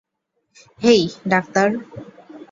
হেই, 0.81 1.01
doctor! 1.27 1.69